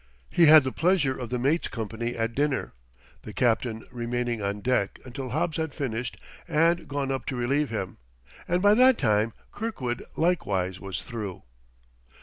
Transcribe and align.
He 0.31 0.47
had 0.47 0.63
the 0.63 0.71
pleasure 0.71 1.15
of 1.15 1.29
the 1.29 1.37
mate's 1.37 1.67
company 1.67 2.15
at 2.17 2.33
dinner, 2.33 2.73
the 3.21 3.33
captain 3.33 3.85
remaining 3.91 4.41
on 4.41 4.61
deck 4.61 4.97
until 5.05 5.29
Hobbs 5.29 5.57
had 5.57 5.75
finished 5.75 6.17
and 6.47 6.87
gone 6.87 7.11
up 7.11 7.27
to 7.27 7.35
relieve 7.35 7.69
him; 7.69 7.97
and 8.47 8.63
by 8.63 8.73
that 8.73 8.97
time 8.97 9.31
Kirkwood 9.51 10.03
likewise 10.15 10.79
was 10.79 11.03
through. 11.03 11.43